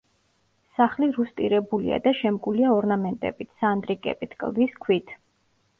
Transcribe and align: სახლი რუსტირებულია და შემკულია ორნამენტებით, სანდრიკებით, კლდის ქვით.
სახლი 0.77 1.09
რუსტირებულია 1.17 1.99
და 2.07 2.15
შემკულია 2.21 2.73
ორნამენტებით, 2.79 3.53
სანდრიკებით, 3.63 4.37
კლდის 4.43 4.77
ქვით. 4.87 5.17